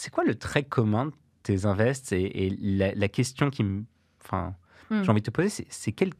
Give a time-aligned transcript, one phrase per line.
[0.00, 1.12] c'est quoi le trait commun de
[1.42, 3.84] tes invests et, et la, la question qui me.
[4.24, 4.54] Enfin,
[4.90, 5.02] Hmm.
[5.04, 6.12] j'ai envie de te poser, c'est, c'est, quel-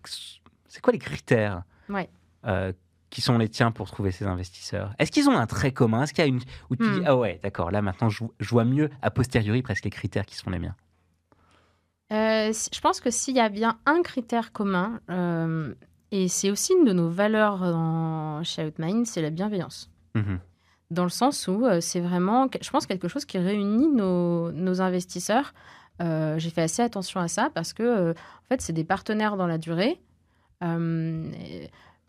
[0.68, 2.08] c'est quoi les critères Ouais.
[2.46, 2.72] euh,
[3.10, 4.92] qui sont les tiens pour trouver ces investisseurs?
[4.98, 6.02] Est-ce qu'ils ont un trait commun?
[6.04, 6.40] Est-ce qu'il y a une.
[6.70, 6.92] où tu Hmm.
[6.92, 10.24] dis, ah ouais, d'accord, là maintenant je, je vois mieux a posteriori presque les critères
[10.26, 10.76] qui sont les miens?
[12.12, 15.74] Euh, je pense que s'il y a bien un critère commun, euh,
[16.12, 19.90] et c'est aussi une de nos valeurs dans, chez Outmind, c'est la bienveillance.
[20.14, 20.38] Mhm.
[20.90, 24.80] Dans le sens où euh, c'est vraiment, je pense, quelque chose qui réunit nos, nos
[24.80, 25.54] investisseurs.
[26.02, 29.36] Euh, J'ai fait assez attention à ça parce que, euh, en fait, c'est des partenaires
[29.36, 30.00] dans la durée.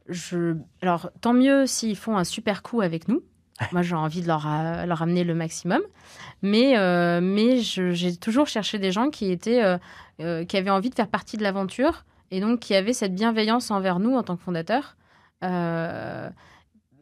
[0.07, 3.21] Je, alors, tant mieux s'ils font un super coup avec nous.
[3.71, 5.81] Moi, j'ai envie de leur, amener le maximum.
[6.41, 6.73] Mais,
[7.21, 9.61] mais je- j'ai toujours cherché des gens qui, étaient,
[10.17, 13.99] qui avaient envie de faire partie de l'aventure et donc qui avaient cette bienveillance envers
[13.99, 14.95] nous en tant que fondateurs.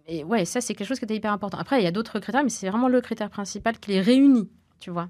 [0.09, 1.59] Et ouais, ça, c'est quelque chose qui était hyper important.
[1.59, 4.49] Après, il y a d'autres critères, mais c'est vraiment le critère principal qui les réunit,
[4.80, 5.09] tu vois.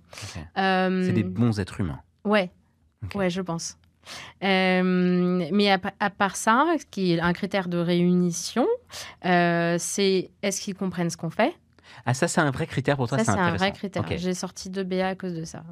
[0.58, 2.02] Euh, C'est des bons êtres humains.
[2.25, 2.52] Ouais,
[3.16, 3.77] ouais, je pense.
[4.44, 8.67] Euh, mais à part ça, ce qui est un critère de réunition,
[9.25, 11.55] euh, c'est est-ce qu'ils comprennent ce qu'on fait?
[12.06, 14.06] Ah, ça, c'est un vrai critère pour toi Ça, c'est un vrai critère.
[14.18, 15.64] J'ai sorti deux BA à cause de ça.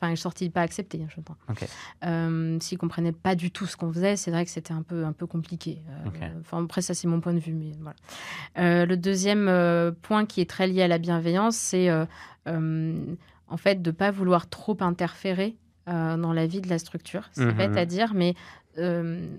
[0.00, 1.36] Enfin, j'ai sorti pas accepté, je pense.
[1.48, 1.66] Ok.
[2.04, 5.04] Euh, S'ils comprenaient pas du tout ce qu'on faisait, c'est vrai que c'était un peu,
[5.04, 5.82] un peu compliqué.
[5.88, 6.28] Euh.
[6.40, 7.52] Enfin, après, ça, c'est mon point de vue.
[7.52, 7.96] Mais voilà.
[8.58, 11.90] Euh, le deuxième euh, point qui est très lié à la bienveillance, c'est
[12.46, 17.28] en fait de pas vouloir trop interférer dans la vie de la structure.
[17.32, 17.52] C'est Mhm.
[17.56, 18.34] bête à dire, mais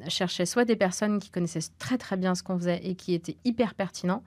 [0.08, 3.38] chercher soit des personnes qui connaissaient très très bien ce qu'on faisait et qui étaient
[3.46, 4.24] hyper pertinents,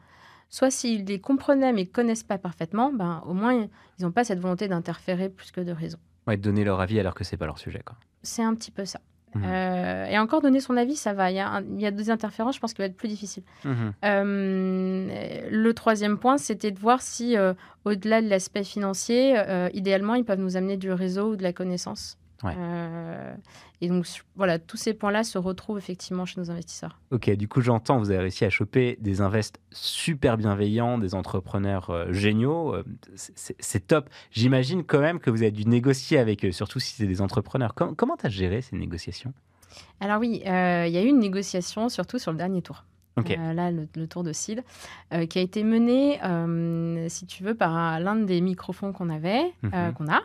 [0.55, 4.39] soit s'ils les comprenaient mais connaissent pas parfaitement, ben, au moins ils n'ont pas cette
[4.39, 5.99] volonté d'interférer plus que de raison.
[6.29, 7.83] Ouais, donner leur avis alors que c'est pas leur sujet.
[8.23, 9.01] C'est un petit peu ça.
[9.35, 9.43] Mhm.
[9.45, 11.33] Euh, et encore donner son avis, ça va.
[11.33, 13.09] Il y a, un- il y a des interférences, je pense qu'il va être plus
[13.09, 13.43] difficile.
[13.65, 13.93] Mhm.
[14.05, 17.53] Euh, le troisième point, c'était de voir si, euh,
[17.85, 19.35] au-delà de l'aspect financier,
[19.73, 22.17] idéalement, ils peuvent nous amener du réseau ou de la connaissance.
[22.43, 22.55] Ouais.
[22.59, 23.35] Euh,
[23.81, 26.99] et donc, voilà, tous ces points-là se retrouvent effectivement chez nos investisseurs.
[27.11, 31.91] Ok, du coup, j'entends, vous avez réussi à choper des invests super bienveillants, des entrepreneurs
[31.91, 32.75] euh, géniaux.
[32.75, 34.11] euh, c'est- top.
[34.31, 37.75] J'imagine quand même que vous avez dû négocier avec eux, surtout si c'est des entrepreneurs.
[37.75, 39.33] Com- comment tu as géré ces négociations?
[40.01, 42.85] Alors oui, euh, il y a eu une négociation, surtout sur le dernier tour.
[43.19, 44.63] Euh, là, le, le tour de Seed,
[45.13, 49.09] euh, qui a été mené, euh, si tu veux, par un- l'un des microphones qu'on
[49.09, 49.93] avait, Mhm.
[49.95, 50.21] qu'on a,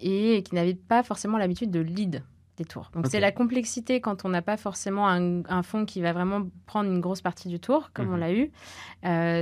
[0.00, 2.22] et qui n'avait pas forcément l'habitude de lead
[2.56, 2.90] des tours.
[2.94, 6.42] Donc c'est la complexité quand on n'a pas forcément un, un fonds qui va vraiment
[6.66, 8.20] prendre une grosse partie du tour, comme on Mhm.
[8.20, 8.50] l'a eu,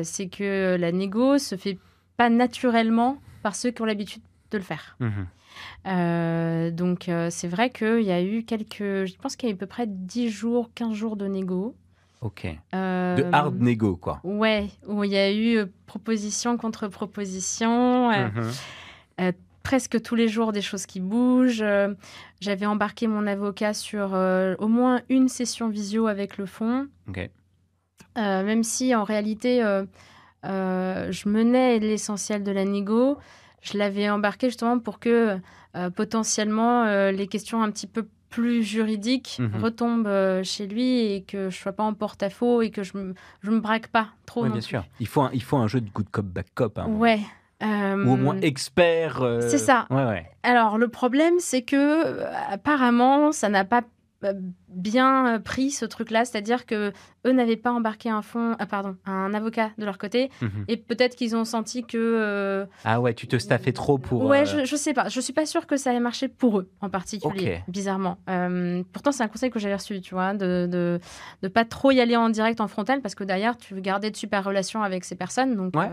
[0.05, 1.79] c'est que la négo se fait
[2.17, 4.97] pas naturellement par ceux qui ont l'habitude de le faire.
[5.01, 5.27] Mhm.
[5.87, 9.55] Euh, donc euh, c'est vrai qu'il y a eu quelques, je pense qu'il y a
[9.55, 11.77] eu à peu près 10 jours, 15 jours de négo.
[12.23, 12.47] Ok.
[12.75, 14.21] Euh, De hard négo, quoi.
[14.25, 18.29] Ouais, où il y a eu euh, proposition contre proposition, euh,
[19.19, 19.33] Mhm.
[19.63, 21.65] presque tous les jours des choses qui bougent.
[22.41, 27.29] J'avais embarqué mon avocat sur euh, au moins une session visio avec le fonds, Ok.
[28.19, 29.85] Euh, même si en réalité euh,
[30.45, 33.19] euh, je menais l'essentiel de la négo.
[33.63, 35.39] Je l'avais embarqué justement pour que
[35.77, 39.63] euh, potentiellement euh, les questions un petit peu plus juridiques Mhm.
[39.63, 43.15] retombent euh, chez lui et que je sois pas en porte-à-faux et que je me,
[43.43, 44.43] je me braque pas trop.
[44.43, 44.67] Oui, bien plus.
[44.67, 44.85] sûr.
[45.01, 46.79] Il faut, un, il faut un jeu de good cop, bad cop.
[46.79, 46.87] hein.
[46.89, 47.21] Ouais.
[47.63, 49.21] euh, Ou au moins expert.
[49.23, 49.87] euh, C'est ça.
[49.91, 50.27] Ouais, ouais.
[50.43, 53.83] Alors, le problème, c'est que euh, apparemment, ça n'a pas euh,
[54.69, 56.93] bien euh, pris ce truc-là, c'est-à-dire que
[57.27, 60.65] eux n'avaient pas embarqué un fond, ah, pardon, un avocat de leur côté, Mhm.
[60.69, 61.97] et peut-être qu'ils ont senti que.
[61.99, 64.25] euh, Ah ouais, tu te staffais trop pour.
[64.25, 65.09] Ouais, euh, je, je sais pas.
[65.09, 68.19] Je suis pas sûre que ça ait marché pour eux en particulier, bizarrement.
[68.29, 71.01] Euh, pourtant, c'est un conseil que j'avais reçu, tu vois, de, de
[71.43, 74.11] de pas trop y aller en direct en frontal parce que derrière, tu veux garder
[74.11, 75.57] de super relations avec ces personnes.
[75.57, 75.89] Donc, Ouais.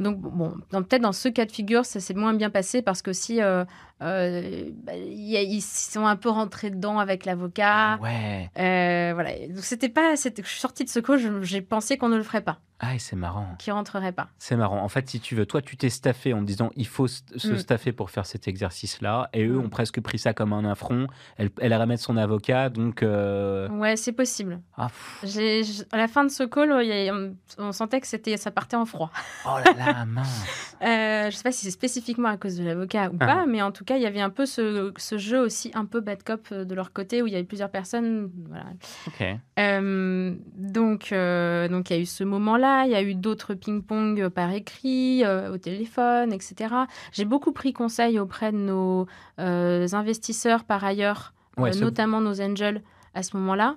[0.00, 3.12] Donc bon, peut-être dans ce cas de figure, ça s'est moins bien passé parce que
[3.12, 3.64] si euh,
[4.02, 7.98] euh, bah, y a- ils sont un peu rentrés dedans avec l'avocat.
[8.00, 8.48] Ouais.
[8.58, 9.32] Euh, voilà.
[9.48, 10.14] Donc c'était pas.
[10.14, 13.16] Je suis sortie de ce cours, j'ai pensé qu'on ne le ferait pas, Ah, c'est
[13.16, 13.56] marrant.
[13.58, 14.28] qu'il rentrerait pas.
[14.38, 14.80] C'est marrant.
[14.82, 17.22] En fait, si tu veux, toi, tu t'es staffé en disant il faut se
[17.52, 17.58] Mm.
[17.58, 19.30] staffer pour faire cet exercice-là.
[19.32, 19.64] Et eux Mm.
[19.64, 21.08] ont presque pris ça comme un affront.
[21.38, 22.68] Elle, elle a remettre son avocat.
[22.68, 23.02] Donc.
[23.02, 24.60] euh, Ouais, c'est possible.
[24.76, 24.88] Ah.
[25.24, 28.84] J'ai- à la fin de ce call, on, on sentait que c'était, ça partait en
[28.86, 29.10] froid.
[29.44, 30.44] Oh là là, mince.
[30.82, 33.26] Euh, je sais pas si c'est spécifiquement à cause de l'avocat ou Ah.
[33.26, 35.84] pas, mais en tout cas, il y avait un peu ce, ce jeu aussi un
[35.84, 38.30] peu bad cop euh, de leur côté où il y avait plusieurs personnes.
[38.48, 38.66] Voilà.
[39.08, 39.24] Ok.
[39.58, 42.67] Euh, donc, donc il y a eu ce moment-là.
[42.86, 46.74] Il y a eu d'autres ping-pong par écrit, euh, au téléphone, etc.
[47.12, 49.06] J'ai beaucoup pris conseil auprès de nos
[49.38, 52.82] euh, investisseurs par ailleurs, Ouais, euh, notamment nos angels
[53.14, 53.76] à ce moment-là.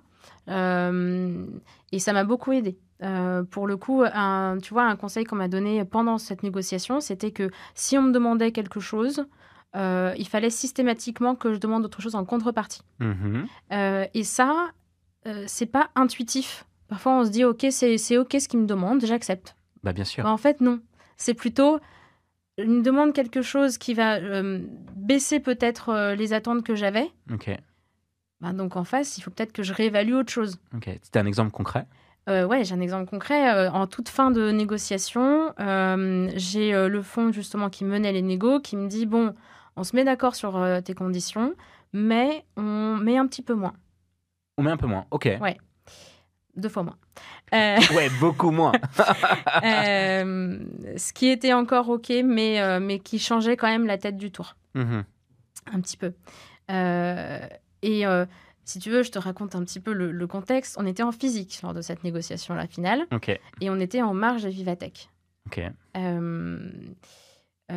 [0.50, 1.46] Euh,
[1.92, 2.78] et ça m'a beaucoup aidé.
[3.04, 7.02] Euh, pour le coup, un, tu vois, un conseil qu'on m'a donné pendant cette négociation,
[7.02, 9.26] c'était que si on me demandait quelque chose,
[9.76, 12.82] euh, il fallait systématiquement que je demande autre chose en contrepartie.
[13.72, 14.68] Euh, et ça,
[15.28, 16.66] euh, c'est pas intuitif.
[16.92, 19.56] Parfois, on se dit, ok, c'est ok ce qu'il me demande, j'accepte.
[19.82, 20.26] Bah, bien sûr.
[20.26, 20.82] Bah, en fait, non.
[21.16, 21.80] C'est plutôt,
[22.58, 24.60] il me demande quelque chose qui va euh,
[24.98, 27.10] baisser peut-être euh, les attentes que j'avais.
[27.32, 27.50] Ok.
[28.42, 30.58] Bah, donc en face, il faut peut-être que je réévalue autre chose.
[30.76, 30.90] Ok.
[31.02, 31.88] C'était un exemple concret?
[32.28, 33.56] Euh, ouais, j'ai un exemple concret.
[33.56, 38.60] Euh, en toute fin de négociation, euh, j'ai le fonds justement qui menait les négos
[38.60, 39.34] qui me dit bon,
[39.78, 41.54] on se met d'accord sur tes conditions,
[41.94, 43.76] mais on met un petit peu moins,
[44.58, 45.06] On met un peu moins.
[45.10, 45.30] Ok.
[45.40, 45.56] Ouais.
[46.56, 46.98] Deux fois moins.
[47.54, 48.72] Euh, Ouais, beaucoup moins.
[49.64, 50.60] euh,
[50.98, 54.32] ce qui était encore ok, mais, euh, mais qui changeait quand même la tête du
[54.32, 55.04] tour, Mhm.
[55.74, 56.14] un petit peu.
[56.70, 57.40] Euh,
[57.82, 58.04] et
[58.64, 60.78] si tu veux, je te raconte un petit peu le, le contexte.
[60.80, 63.30] On était en physique lors de cette négociation la finale, Ok.
[63.30, 65.10] et on était en marge de Vivatech.
[65.48, 65.62] Ok.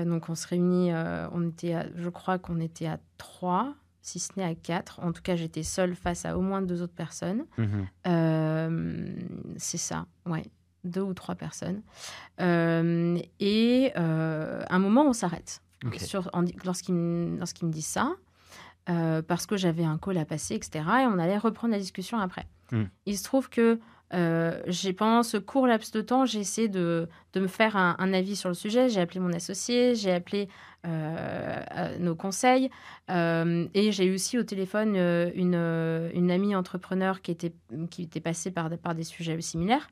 [0.05, 0.91] Donc on se réunit,
[1.33, 3.75] on était à- je crois qu'on était à trois,
[4.07, 5.01] si ce n'est à quatre.
[5.01, 7.47] En tout cas, j'étais seule face à au moins deux autres personnes.
[7.57, 7.87] Mhm.
[8.07, 9.17] Euh,
[9.57, 10.45] c'est ça, ouais,
[10.85, 11.81] deux ou trois personnes.
[12.41, 15.99] Euh, et euh, à un moment, on s'arrête Ok.
[16.01, 18.13] sur- en- lorsqu'il me, lorsqu'il me dit ça,
[18.91, 20.85] euh, parce que j'avais un call à passer, etc.
[21.03, 22.47] Et on allait reprendre la discussion après.
[22.73, 22.83] Mm.
[23.07, 23.81] Il se trouve que
[24.13, 27.97] euh, j'ai pendant ce court laps de temps, j'ai essayé de, de me faire un,
[27.99, 28.89] un avis sur le sujet.
[28.89, 30.49] J'ai appelé mon associé, j'ai appelé
[30.87, 32.71] euh, nos conseils,
[33.11, 34.97] euh, et j'ai eu aussi au téléphone
[35.35, 35.55] une,
[36.15, 37.55] une amie entrepreneur qui était,
[37.91, 39.89] qui était passée par, par des sujets similaires.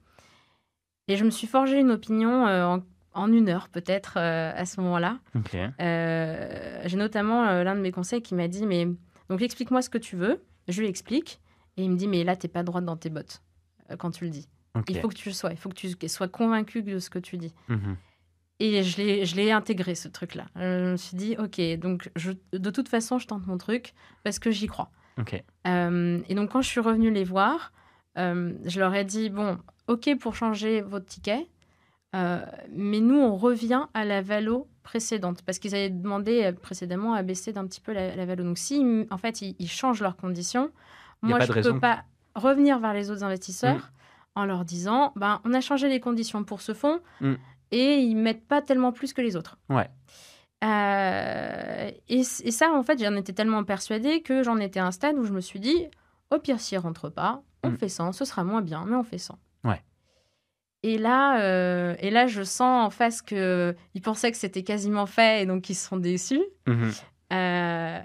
[1.08, 2.82] Et je me suis forgé une opinion en,
[3.14, 5.18] en une heure peut-être à ce moment-là.
[5.78, 8.86] J'ai notamment l'un de mes conseils qui m'a dit mais
[9.28, 10.44] donc explique-moi ce que tu veux.
[10.68, 11.40] Je lui explique
[11.76, 13.42] et il me dit mais là t'es pas droite dans tes bottes
[13.98, 14.48] quand tu le dis.
[14.88, 15.50] Il faut que tu le sois.
[15.50, 17.52] Il faut que tu sois convaincu de ce que tu dis.
[17.68, 17.96] Mhm.
[18.60, 20.46] Et je l'ai, intégré ce truc-là.
[20.56, 23.92] Euh, Je me suis dit ok donc je, de toute façon je tente mon truc
[24.22, 24.90] parce que j'y crois.
[25.66, 27.72] Euh, et donc, quand je suis revenue les voir,
[28.18, 29.58] euh, je leur ai dit bon,
[29.88, 31.48] ok pour changer votre ticket,
[32.14, 37.14] euh, mais nous, on revient à la valo précédente parce qu'ils avaient demandé euh, précédemment
[37.14, 38.44] à baisser d'un petit peu la, la valo.
[38.44, 40.70] Donc, si en fait ils, ils changent leurs conditions,
[41.22, 42.04] moi, je ne peux pas
[42.34, 43.90] revenir vers les autres investisseurs
[44.34, 47.34] en leur disant ben, on a changé les conditions pour ce fonds Mm.
[47.70, 49.58] et ils mettent pas tellement plus que les autres.
[49.68, 49.88] Ouais.
[50.64, 54.92] Euh, et, et ça, en fait, j'en étais tellement persuadée que j'en étais à un
[54.92, 55.86] stade où je me suis dit,
[56.30, 57.76] au pire, s'il rentre pas, on Mm.
[57.76, 59.38] fait 100, ce sera moins bien, mais on fait 100.
[59.64, 59.82] Ouais.
[60.84, 65.06] Et là, euh, et là, je sens en face que ils pensaient que c'était quasiment
[65.06, 66.42] fait et donc ils se sont déçus.
[66.66, 66.90] Mhm.
[67.32, 68.00] Euh,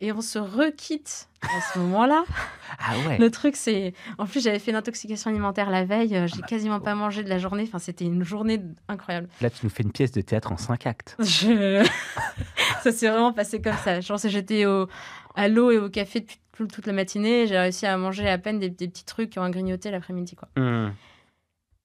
[0.00, 2.24] et on se requitte à ce moment-là.
[2.80, 3.18] Ah ouais.
[3.18, 3.92] Le truc, c'est.
[4.18, 6.14] En plus, j'avais fait une intoxication alimentaire la veille.
[6.14, 6.84] euh, J'ai bah, quasiment oh.
[6.84, 7.64] pas mangé de la journée.
[7.66, 9.28] Enfin, c'était une journée incroyable.
[9.40, 11.16] Là, tu nous fais une pièce de théâtre en cinq actes.
[11.20, 11.84] Je...
[12.82, 14.00] ça s'est vraiment passé comme ça.
[14.00, 14.86] Je pense que j'étais au...
[15.34, 16.38] à l'eau et au café depuis
[16.68, 17.46] toute la matinée.
[17.46, 20.36] J'ai réussi à manger à peine des, des petits trucs qui ont grignoté l'après-midi.
[20.36, 20.48] Quoi.
[20.56, 20.92] Mhm.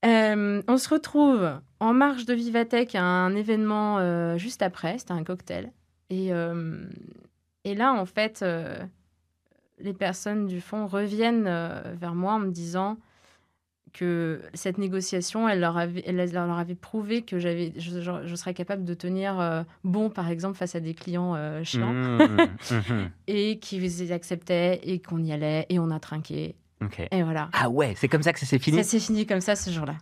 [0.06, 4.98] Euh, on se retrouve en marche de Vivatech à un événement euh, juste après.
[5.00, 5.72] C'était un cocktail.
[6.13, 6.86] Et, euh,
[7.63, 8.77] et là, en fait, euh,
[9.80, 12.98] les personnes du fond reviennent euh, vers moi en me disant
[13.94, 18.36] que cette négociation, elle leur avait, elle leur avait prouvé que j'avais, je, je- je
[18.36, 22.47] serais capable de tenir euh, bon, par exemple, face à des clients euh, chiants, Mhm.
[22.71, 23.09] Mhm.
[23.28, 26.56] et qu'ils acceptaient, et qu'on y allait, et on a trinqué.
[27.11, 27.49] Et voilà.
[27.54, 28.78] Ah ouais, c'est comme ça que ça s'est fini?
[28.78, 29.95] Ça s'est fini comme ça ce jour-là.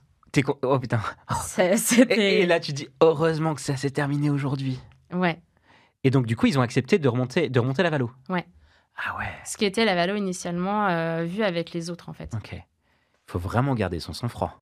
[0.43, 1.00] Con- Oh putain.
[1.43, 2.39] Ça- Et, C'était.
[2.41, 4.79] et là, tu dis heureusement que ça s'est terminé aujourd'hui.
[5.13, 5.39] Ouais.
[6.03, 8.12] Et donc, du coup, ils ont accepté de remonter, de remonter la valo.
[8.29, 8.46] Ouais.
[8.98, 9.29] Ah ouais.
[9.46, 12.34] Ce qui était la valo initialement euh, vue avec les autres, en fait.
[12.36, 12.55] Ok.
[13.27, 14.60] Faut vraiment garder son sang-froid.